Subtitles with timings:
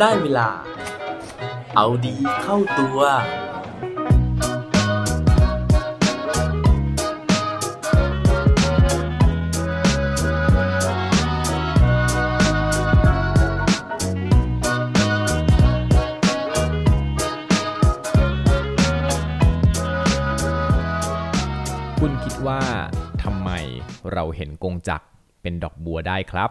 [0.00, 0.48] ได้เวลา
[1.76, 2.98] เอาดีเข้าตัว
[22.00, 22.60] คุณคิดว่า
[23.22, 23.50] ทำไม
[24.12, 25.04] เราเห็นกงจักร
[25.42, 26.50] เป็นดอกบัวได้ครับ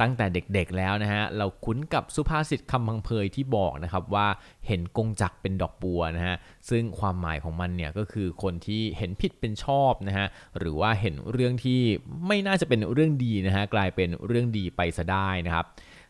[0.00, 4.26] ตั้งแต่เด็กๆแล้วนะฮะเราคุ้นกับสุภาษิตคำพังเพยที่บอกนะครับว่า
[4.66, 6.36] เห็นกงจักเป็นดอกบัวนะฮะ
[6.70, 10.26] ซึ่งความหมายของมันเนี่ยก็คือคนที่เห็นผิดเป็นชอบนะฮะ
[10.58, 11.80] หรือว่าเห็นเรื่องที่
[12.26, 15.66] ไม่น่าจะเป็นเรื่องดีนะฮะกลายเป็นเรื่องดีไปซะได้นะครับ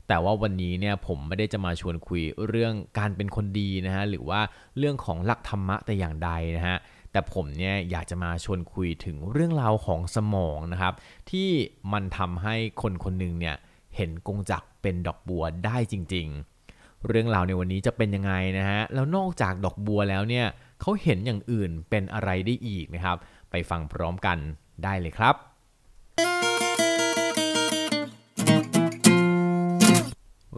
[0.08, 4.40] แต่ว่าวันนี้เนี่ยผมไม่ได้จะมาชวนคุยเรื่องการเป็นคนดีนะฮะหรือว่า
[4.78, 6.76] เรื่องของหลักธรรมะแต่อย่างใดนะฮะ
[7.12, 10.94] แต่ผมเนี่ยอยากจะมาชวนคุยถึงเรื่องราวของสมองนะครับ
[11.30, 11.48] ที่
[11.92, 13.56] มันทำให้คนคนหนึ่งเนี่ย
[13.96, 16.26] เห็นกงจักเป็นดอกบัวได้จริง
[16.68, 20.46] ๆ เรื่องราวในวันนี้จะเป็นยังไงนะฮะ แล้วนอกจากดอกบัวแล้วเนี่ย
[20.80, 23.16] เขาเห็นอย่างอื่นเป็นอะไรได้อีกนะครับ
[23.50, 24.38] ไปฟังพร้อมกัน
[24.84, 25.34] ได้เลยครับ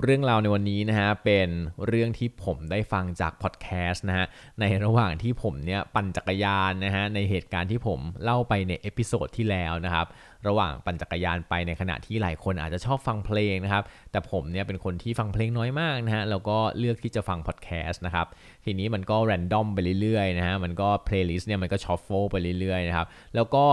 [0.02, 1.48] เรื่องราวในวันนี้นะฮะเป็น
[1.86, 4.27] เรื่องที่ผมได้ฟังจากพอดแคสต์นะฮะ
[4.60, 10.06] ในระหว่างที่ผมเนี่ยปั่นจักรยานนะฮะในเหตุการณ์ที่ผมเล่าไปใน episode ที่แล้วนะครับ
[10.46, 18.26] ระหว่างปั่นจักรยานไปในขณะที่หลายคนอาจจะชอบฟังเพลงนะครับแต่ผมเนี่ยเป็นคนที่ฟังเพลงน้อยมากนะฮะแล้วก็เลือกที่จะฟังพอดแคสต์นะครับ
[18.64, 23.64] ทีนี้มันก็ random ไปเรื่อยๆนะฮะมันก็ playlist เนี่ยมันก็ shuffle ไปเรื่อยๆนะครับแล้วก็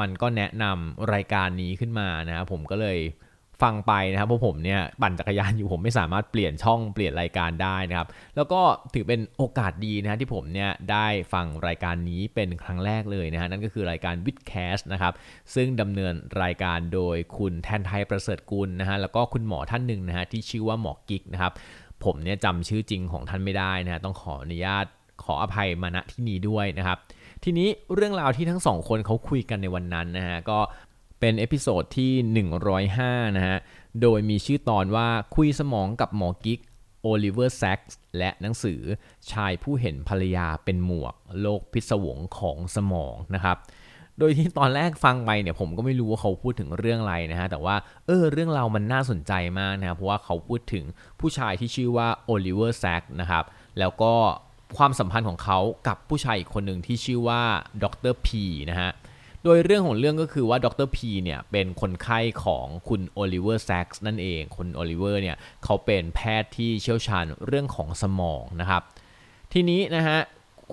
[0.00, 2.98] มันก็แนะนำรายการนี้ขึ้นมานะครับผมก็เลย
[3.62, 8.60] ฟังไปนะครับเพราะผมเนี่ยปั่นจักรยานอยู่ผมไม่สามารถเปลี่ยนช่องเปลี่ยนรายการได้นะครับ แล้วก็
[8.94, 15.12] ถือเป็นโอกาสดีนะฮะที่ผมเนี่ยได้ฟังรายการนี้เป็นครั้งแรกเลยนะฮะนั่นก็คือรายการ WiTcast นะครับ
[15.54, 21.52] ซึ่งดำเนินรายการโดยคุณแทนไทยประเสริฐกุลนะฮะแล้วก็คุณหมอท่านหนึ่งนะฮะที่ชื่อว่าหมอกิ๊กนะครับ
[22.04, 24.84] ผมเนี่ยจำชื่อจริงของท่านไม่ได้นะฮะต้องขออนุญาต
[25.24, 26.98] ขออภัยมาณที่นี้ด้วยนะครับ
[27.44, 30.58] ทีนี้เรื่องราวที่ทั้งสองคนเขาคุยกันในวันนั้นนะฮะก็
[31.22, 33.58] เป็น episode ที่ 105 นะฮะ
[34.02, 36.60] โดยมีชื่อตอนว่าคุยสมองกับหมอกิ๊ก
[37.02, 38.80] โอลิเวอร์แซ็กซ์และหนังสือ
[39.30, 43.56] ชายผู้เห็นภรรยาเป็นหมวก โลกพิศวงของสมองนะครับ
[44.18, 50.84] โดยที่ตอนแรกฟังไปเนี่ยผมก็ไม่รู้ว่าเขาพูดถึงเรื่องอะไรนะฮะ แต่ว่าเออเรื่องราวมันน่าสนใจมากนะครับ เพราะว่าเขาพูดถึง
[51.20, 53.44] ผู้ชายที่ชื่อว่าโอลิเวอร์แซ็กซ์นะครับ
[53.78, 54.14] แล้วก็
[54.76, 57.42] ความสัมพันธ์ของเขากับผู้ชายอีกคนหนึ่งที่ชื่อว่า
[57.82, 58.90] ดรพีนะฮะ
[59.44, 68.82] โดยเรื่องของเรื่องก็คือว่าดรพีเนี่ยเป็นคนไข้ของคุณโอลิเวอร์แซ็กซ์นั่นเอง คุณโอลิเวอร์เนี่ยเขาเป็นแพทย์ที่เชี่ยวชาญเรื่องของสมองนะครับ
[69.52, 70.18] ทีนี้นะฮะ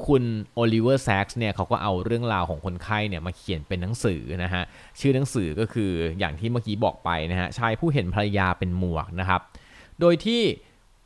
[0.06, 0.24] คุณ
[0.56, 4.64] โอลิเวอร์แซ็กซ์เนี่ยเขาก็เอาเรื่องราวของคนไข้เนี่ยมาเขียนเป็นหนังสือนะฮะ
[5.00, 9.42] ชื่อหนังสือก็คืออย่างที่เมื่อกี้บอกไปนะฮะชายผู้เห็นภรรยาเป็นหมวกนะครับ
[10.00, 10.42] โดยที่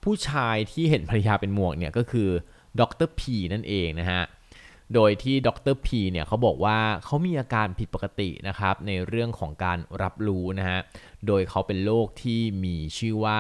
[0.04, 2.30] ผู้ชายที่เห็นภรรยาเป็นหมวกเนี่ยก็คือ
[2.80, 4.22] ดรพีนั่นเองนะฮะ
[4.94, 10.80] โดยที่ดรพีเนี่ยเขาบอกว่าเขามีอาการผิดปกตินะครับในเรื่องของการรับรู้นะฮะ
[11.28, 13.40] โดยเขาเป็นโรคที่มีชื่อว่า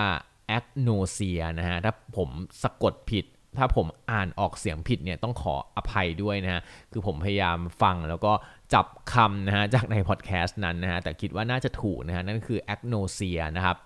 [0.57, 2.29] agnosia นะฮะ ถ้าผม
[2.63, 3.25] สะกดผิด
[3.57, 6.61] ถ้าผมอ่านออกเสียงผิดเนี่ยต้องขออภัยด้วยนะฮะ
[6.91, 8.33] คือผมพยายามฟังแล้วก็
[8.73, 13.77] จับคำนะฮะจากในพอดแคสต์นั้นนะฮะ แต่คิดว่าน่าจะถูกนะฮะ นั่นคือ agnosia นะครับ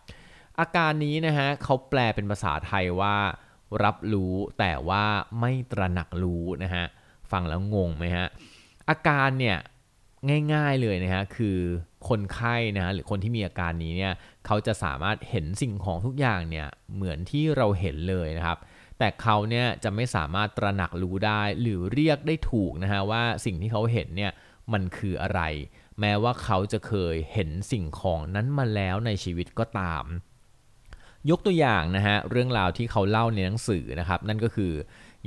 [0.60, 3.16] อาการนี้นะฮะเขาแปลเป็นภาษาไทยว่า
[3.84, 5.04] รับรู้แต่ว่า
[5.40, 6.86] ไม่ตระหนักรู้นะฮะ
[7.32, 8.28] ฟังแล้วงงไหมฮะ
[8.90, 9.58] อาการเนี่ย
[10.54, 11.58] ง่ายๆเลยนะฮะคือ
[12.10, 14.14] คนไข้นะฮะหรือคนที่มีอาการนี้เนี่ย
[14.46, 18.58] เขาจะสามารถเห็นสิ่งของทุกอย่างเนี่ยเหมือนที่เราเห็นเลยนะครับ
[19.00, 24.32] แต่เขาเนี่ยจะไม่สามารถตระหนักรู้ได้หรือเรียกได้ถูกนะฮะว่าสิ่งที่เขาเห็นเนี่ย
[24.74, 25.42] มันคืออะไร
[26.00, 30.06] แม้ว่าเขาจะเคยเห็นสิ่งของนั้นมาแล้วในชีวิตก็ตาม
[31.30, 34.74] ยกตัวอย่างนะฮะเรื่องราวที่เขาเล่าในหนังสือนะครับนั่นก็คือ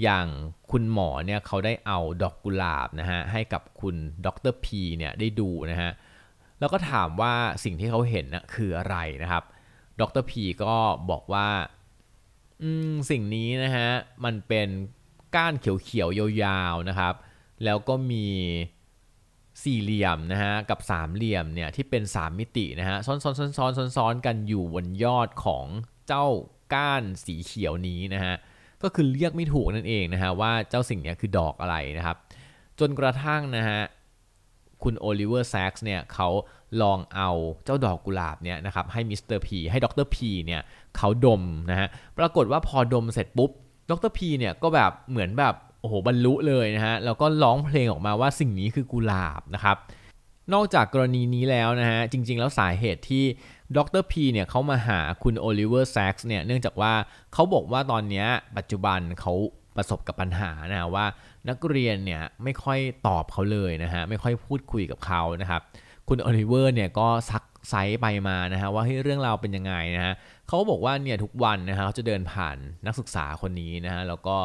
[0.03, 0.27] อย่าง
[0.71, 3.97] คุณหมอเนี่ยเขาได้เอาดอกกุหลาบนะฮะให้กับคุณ
[4.27, 5.91] ดรพีเนี่ยได้ดูนะฮะ
[6.61, 7.35] แล้วก็ถามว่า
[7.65, 9.45] สิ่งที่เขาเห็นนะคืออะไรนะครับ
[10.01, 10.75] ดรพีก็
[11.11, 11.49] บอกว่า
[13.11, 13.89] สิ่งนี้นะฮะ
[14.25, 14.69] มันเป็น
[15.37, 17.15] ก้านเขียวๆยาวๆนะครับ
[17.65, 18.27] แล้วก็มี
[19.63, 25.67] สี่เหลี่ยมนะฮะกับสามเหลี่ยมเนี่ยที่เป็นสามมิตินะฮะซ้อนซ้อนซ้อนซ้อนซ้อนซ้อนกันอยู่บนยอดของ
[26.09, 26.27] เจ้า
[26.75, 28.35] ก้านสีเขียวนี้นะฮะ
[28.83, 32.17] ก็คือเรียกไม่ถูกนั่นเองนะฮะว่าเจ้าสิ่งนี้คือดอกอะไรนะครับ
[32.79, 33.81] จนกระทั่งนะฮะ
[34.83, 36.29] คุณโอลิเวอร์แซ็กซ์เนี่ยเขา
[36.83, 37.31] ลองเอา
[37.65, 40.61] เจ้าดอกกุหลาบเนี่ยนะครับให้มิสเตอร์พีให้ดรพีเนี่ย
[40.97, 41.89] เขาดมนะฮะ
[42.19, 43.51] ปรากฏว่าพอดมเสร็จปุ๊บ
[43.91, 49.77] ดรพีเนี่ยก็แบบเหมือนแบบโอ้โหบรรลุเลยนะฮะแล้วก็ร้องเพลงออกมาว่าสิ่งนี้คือกุหลาบนะครับ
[50.55, 53.25] นอกจากกรณีนี้แล้วนะฮะ จริง ๆ แล้วสาเหตุที่
[53.77, 56.93] ดรพีเนี่ยเขามาหาคุณโอลิเวอร์แซ็กซ์เนี่ยเนื่องจากว่า
[57.35, 58.25] เขาบอกว่าตอนนี้
[58.57, 59.33] ปัจจุบันเขา
[59.77, 61.07] ประสบกับปัญหานะว่า
[61.49, 65.61] นักเรียนเนี่ยไม่ค่อยตอบเขาเลยนะฮะ ไม่ค่อยพูดคุยกับเขานะครับ
[66.09, 70.15] คุณโอลิเวอร์เนี่ยก็ซักไซ้ไปมานะฮะว่าเรื่องราวเป็นยังไงนะฮะ
[70.47, 72.57] เขาบอกว่าเนี่ยทุกวันนะฮะเขาจะเดินผ่าน
[72.87, 74.37] นักศึกษาคนนี้นะฮะแล้วก็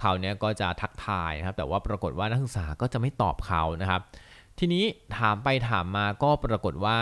[0.00, 4.00] เขาเนี่ยก็จะทักทายนะครับแต่ว่าปรากฏว่านักศึกษาก็จะไม่ตอบเขานะครับ
[4.58, 4.84] ทีนี้
[5.16, 6.98] ถามไปถามมาก็ปรากฏว่า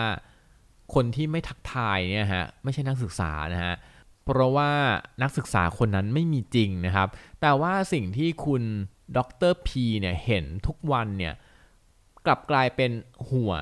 [0.95, 3.75] คนที่ไม่ทักทายเนี่ยฮะไม่ใช่นักศึกษานะฮะ
[4.25, 4.71] เพราะว่า
[5.23, 7.09] นักศึกษาคนนั้นไม่มีจริงนะครับ
[7.41, 8.63] แต่ว่าสิ่งที่คุณ
[9.17, 9.19] ด
[9.51, 11.35] รพีเนี่ยเห็นทุกวันเนี่ย
[12.27, 12.91] กลับกลายเป็น
[13.31, 13.53] หัว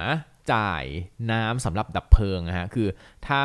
[0.53, 0.85] จ่าย
[1.31, 2.89] น้ำสำหรับดับเพลิงนะฮะคือ
[3.27, 3.41] ถ้า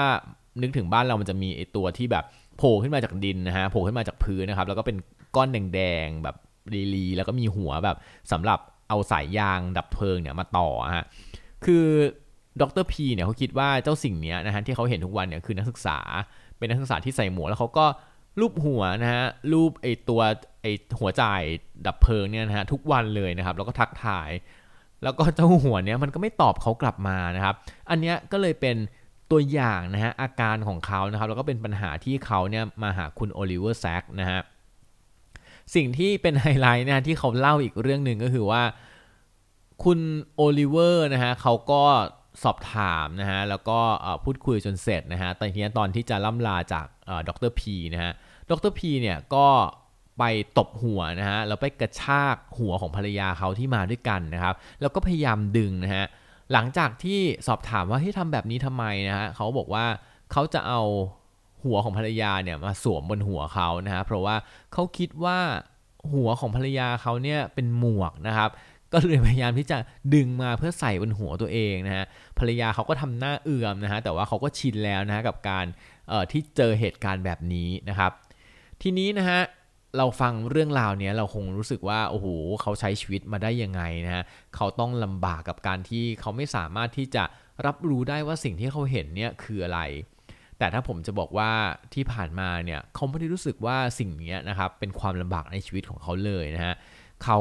[0.62, 2.26] นึกถึงบ้านเรามันจะมีไอตัวที่แบบ
[2.58, 4.98] โผล่ขึ้นมาจากดินนะฮะโผล่ขึ้นมาจากพื้นนะครับ แล้วก็เป็น
[5.36, 6.36] ก้อนแดงๆแบบ
[6.96, 7.98] รีๆแล้วก็มีหัวแบบ
[8.32, 8.60] สำหรับ
[8.90, 11.06] เอาสายยางดับเพลิงเนี่ยมาต่อฮะ
[11.66, 11.86] คือ
[12.62, 16.00] ดรพีเนี่ยเขาคิดว่าเจ้าสิ่งนี้นะฮะที่เขาเห็นทุกวันเนี่ยคือนักศึกษา
[16.58, 17.86] เป็นนักศึกษาที่ใส่หมวกแล้วเขาก็
[18.40, 19.24] ลูบหัวนะฮะ
[19.54, 20.22] ลูบไอตัว
[20.62, 20.68] ไอ
[21.00, 21.42] หัวจ่าย
[21.86, 24.30] ดับเพลิงเนี่ยนะฮะทุกวันเลยนะครับแล้วก็ทักทาย
[25.04, 27.56] แล้วก็เจ้าหัวเนี้ยมันก็ไม่ตอบเขากลับมานะครับ
[27.90, 28.76] อันเนี้ยก็เลยเป็น
[29.32, 34.40] ตัวอย่างนะฮะอาการของเขานะครับแล้วก็เป็นปัญหาที่เขาเนี่ยมาหาคุณโอลิเวอร์แซ็กซ์นะฮะ
[35.76, 38.64] สิ่งที่เป็นไฮไลท์นะที่เขาเล่าอีกเรื่องหนึ่งก็คือว่า
[39.84, 40.00] คุณ
[40.36, 41.84] โอลิเวอร์นะฮะเขาก็
[42.44, 43.80] สอบถามนะฮะแล้วก็
[44.24, 46.88] พูดคุยจนเสร็จนะฮะตอนนี้ตอนที่จะล่ำลาจาก
[47.28, 48.12] ดรพีนะฮะ
[48.50, 49.48] ดรพีเนี่ยก็
[50.20, 50.24] ไป
[50.58, 56.06] ตบหัวนะฮะแล้วไปกระชากหัวของภรรยาเขาที่มาด้วยกันนะครับ แล้วก็พยายามดึงนะฮะ
[56.54, 59.86] หลังจากที่สอบถามว่าให้ทำแบบนี้ทำไมนะฮะเขาบอกว่า
[60.32, 60.82] เขาจะเอา
[61.66, 64.36] หัวของภรรยาเนี่ยมาสวมบนหัวเขานะฮะเพราะว่า
[64.74, 65.40] เขาคิดว่า
[66.14, 68.50] หัวของภรรยาเขาเนี่ยเป็นหมวกนะครับ
[68.94, 69.78] ก็เลยพยายามที่จะ
[70.14, 72.06] ดึงมาเพื่อใส่บนหัวตัวเองนะฮะ
[72.40, 75.66] ภรรยาเขาก็ทำหน้าเอื่อมนะฮะแต่ว่าเขาก็ชินแล้วนะฮะกับการ
[76.32, 78.12] ที่เจอเหตุการณ์แบบนี้นะครับ
[78.82, 79.40] ทีนี้นะฮะ
[79.98, 82.28] เราฟังเรื่องราวเนี้ยเราคงรู้สึกว่าโอ้โห
[82.62, 84.24] เขาใช้ชีวิตมาได้ยังไงนะฮะ
[84.56, 87.24] เขาต้องลำบากกับการที่เขาไม่สามารถที่จะ
[87.66, 89.82] รับรู้ได้ว่าสิ่งที่เขาเห็นเนี่ยคืออะไร
[90.60, 91.52] แต่ถ้าผมจะบอกว่า
[91.94, 96.76] ที่ผ่านมาเนี่ยเขาไม่ได้รู้สึกว่าสิ่งนี้นะครับเป็นความลำบากในชีวิตของเขาเลยนะฮะ
[97.24, 97.40] เขา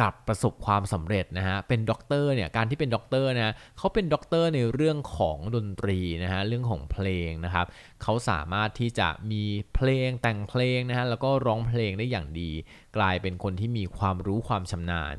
[0.00, 7.66] กลับประสบความสำเร็จนะฮะ เป็นด็อกเตอร์เนี่ย การที่เป็นด็อกเตอร์นะเขาเป็นด็อกเตอร์ในเรื่องของดนตรีนะฮะ เรื่องของเพลงนะครับ
[8.02, 9.44] เขาสามารถที่จะมี
[9.74, 12.50] เพลงแต่งเพลงนะฮะ แล้วก็ร้องเพลงได้อย่างดี
[12.96, 15.14] กลายเป็นคนที่มีความรู้ความชำนาญ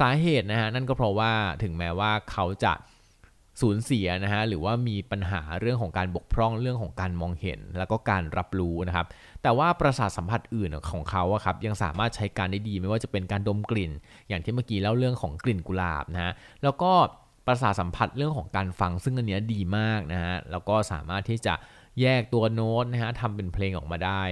[0.00, 1.32] สาเหตุนะฮะ นั่นก็เพราะว่า
[1.62, 2.74] ถึงแม้ว่าเขาจะ
[3.60, 9.06] สูญเสียนะฮะหรือว่ามีปัญหาเรื่องของการบกพร่องเรื่องของการมองเห็น แล้วก็การรับรู้นะครับ
[9.42, 13.92] แต่ว่าประสาทสัมผัสอื่นของเขาอะครับยังสามารถใช้การได้ดีไม่ว่าจะเป็นการดมกลิ่น
[14.28, 16.92] อย่างที่เมื่อกี้เล่าเรื่องของกลิ่นกุหลาบนะฮะแล้วก็
[17.46, 21.54] ประสาทสัมผัสเรื่องของการฟังซึ่งอันนี้ดีมากนะฮะแล้วก็สามารถที่จะ
[22.00, 24.22] แยกตัวโน้ตนะฮะทำเป็นเพลงออกมาได้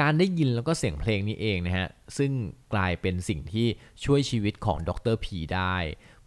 [0.00, 1.86] การได้ยินแล้วก็เสียงเพลงนี้เองนะฮะ
[2.18, 2.32] ซึ่ง
[2.74, 3.66] กลายเป็นสิ่งที่
[4.04, 5.76] ช่วยชีวิตของดรพีได้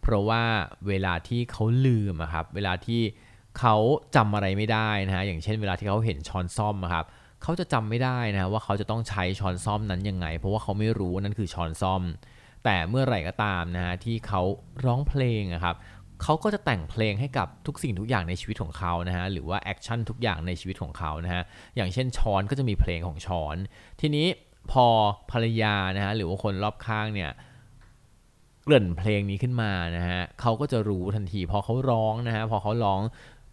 [0.02, 0.42] เพราะว่า
[0.88, 3.00] เวลาที่เขาลืมครับเวลาที่
[3.58, 3.76] เขา
[4.16, 7.04] จำอะไรไม่ได้นะฮะอย่างเช่นเวลาที่เขาเห็นช้อนส้อมครับ
[7.42, 12.02] เขาจะจำไม่ได้นะว่าเขาจะต้องใช้ช้อนส้อมนั้นยังไง เพราะว่าเขาไม่รู้นั่นคือช้อนส้อม
[12.64, 14.42] แต่เมื่อไหร่ก็ตามนะฮะที่เขา
[14.84, 15.76] ร้องเพลงครับ
[16.22, 21.42] เขาก็จะแต่งเพลงให้กับทุกสิ่งทุกอย่างในชีวิตของเขานะฮะหรือว่า action ทุกอย่างในชีวิตของเขานะฮะ
[21.76, 23.56] อย่างเช่นช้อนก็จะมีเพลงของช้อน
[24.00, 24.26] ทีนี้
[24.72, 24.86] พอ
[25.30, 27.30] ภรรยานะฮะหรือว่าคนรอบข้างเนี่ย
[28.64, 33.00] เกริ่นเพลงนี้ขึ้นมานะฮะเขาก็จะรู้ทันทีพอเขาร้องนะฮะพอเขาร้อง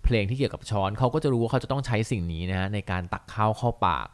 [0.06, 4.08] เพลงที่เกี่ยวกับช้อนเขาก็จะรู้ว่าเขาจะต้องใช้สิ่งนี้นะฮะในการตักข้าวเข้าปาก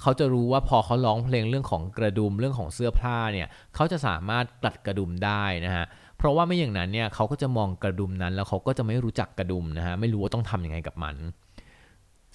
[0.00, 5.84] เขาจะรู้ว่าพอเขาร้องเพลงเรื่องของกระดุมเรื่องของเสื้อผ้าเนี่ยเขาจะสามารถกลัดกระดุมได้นะฮะ
[6.16, 11.16] เพราะว่าไม่อย่างนั้นเนี่ยเขาก็จะมองกระดุมนั้น แล้วเขาก็จะไม่รู้จักกระดุมนะฮะไม่รู้ว่าต้องทํำยังไงกับมัน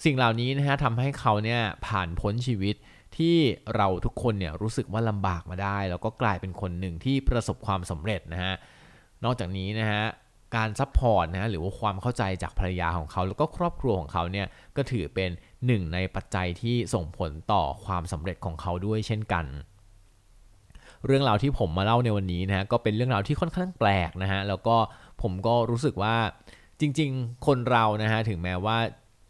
[0.04, 2.74] สิ่งเหล่านี้นะฮะทำให้เขาเนี่ยผ่านพ้นชีวิต
[3.16, 3.36] ที่
[3.76, 8.54] เราทุกคนเนี่ยรู้สึกว่าลำบากมาได้ แล้วก็กลายเป็นคนหนึ่งที่ประสบความสำเร็จนะฮะ
[9.24, 10.04] นอกจากนี้นะฮะ
[10.56, 14.46] การ support นะหรือว่าความเข้าใจจากภรรยาของเขา แล้วก็ครอบครัวของเขาเนี่ย
[14.76, 15.30] ก็ถือเป็น
[15.66, 19.46] หนึ่งในปัจจัยที่ส่งผลต่อความสำเร็จของเขาด้วยเช่นกัน
[21.06, 24.76] เรื่องราวที่ผมมาเล่าในวันนี้นะฮะก็เป็นเรื่องราวที่ค่อนข้างแปลกนะฮะแล้วก็
[25.22, 26.16] ผมก็รู้สึกว่า
[26.80, 28.76] จริงๆ คนเรานะฮะถึงแม้ว่า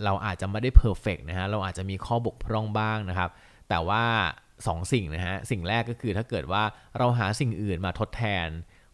[0.05, 3.31] เราอาจจะไม่ได้เพอร์เฟกนะฮะเราอาจจะมีข้อบกพร่องบ้างนะครับ
[3.69, 4.05] แต่ว่า
[4.43, 6.63] 2สสิ่งนะฮะ สิ่งแรกก็คือถ้าเกิดว่า
[6.99, 8.49] เราหาสิ่งอื่นมาทดแทน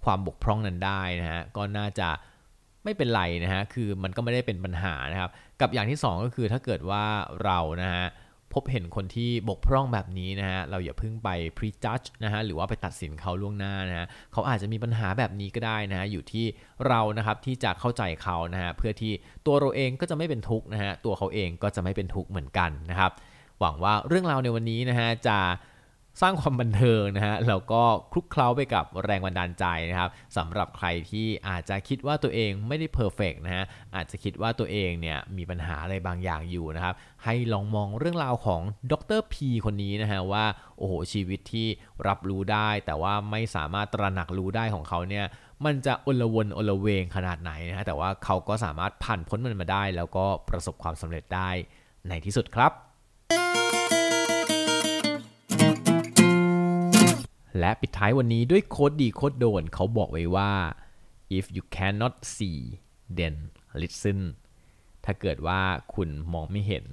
[0.04, 2.08] ความบกพร่องนั้นได้นะฮะ ก็น่าจะ
[2.84, 7.04] ไม่เป็นไรนะฮะ คือมันก็ไม่ได้เป็นปัญหานะครับ กับอย่างที่ 2 ก็คือถ้าเกิดว่า
[7.44, 8.06] เรานะฮะ
[8.52, 16.46] พบเห็นคนที่บกพร่องแบบนี้นะฮะ เราอย่าเพิ่งไป prejudge นะฮะ หรือว่าไปตัดสินเขาล่วงหน้านะฮะ เขาอาจจะมีปัญหาแบบนี้ก็ได้นะฮะ อยู่ที่
[16.86, 19.12] เรานะครับที่จะเข้าใจเขานะฮะ เพื่อที่
[19.46, 23.12] ตัวเราเองก็จะไม่เป็นทุกข์นะฮะ ตัวเขาเองก็จะไม่เป็นทุกข์เหมือนกันนะครับ
[23.62, 25.38] หวังว่าเรื่องราวในวันนี้นะฮะจะ
[26.22, 33.64] สร้างความบันเทิงนะฮะแล้วก็คลุกเคล้าไปกับแรงบันดาลใจนะครับสำหรับใครที่อาจจะคิดว่าตัวเองไม่ได้ perfect นะฮะ
[33.94, 38.60] อาจจะคิดว่าตัวเองเนี่ยมีปัญหาอะไรบางอย่างอยู่นะครับ ให้ลองมองเรื่องราวของ
[38.92, 40.44] ดรพีคนนี้นะฮะว่า
[40.78, 41.68] โอ้โหชีวิตที่
[42.08, 45.24] รับรู้ได้ แต่ว่าไม่สามารถตระหนักรู้ได้ของเขาเนี่ย
[45.64, 51.50] มันจะอลวนอลเวงขนาดไหนนะฮะแต่ว่าเขาก็สามารถผ่านพ้นมันมาได้ แล้วก็ประสบความสำเร็จได้
[52.08, 52.72] ในที่สุดครับ
[57.58, 60.52] และปิดท้ายวันนี้ด้วยโคดดีโคดโดนเขาบอกไว้ว่า
[61.38, 62.58] if you cannot see
[63.18, 63.34] then
[63.80, 64.20] listen
[65.04, 65.60] ถ้าเกิดว่า
[65.94, 66.84] คุณมองไม่เห็น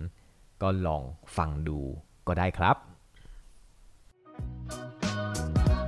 [0.62, 1.03] ก็ลอง
[1.38, 1.79] ฟังดู
[2.27, 2.77] ก็ได้ครับ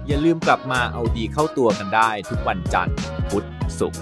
[0.07, 2.97] อย่าลืมกลับมาเอาดีเข้าตัวกันได้ทุกวันจันทร์
[3.29, 3.45] พุธ
[3.79, 4.01] ศุกร์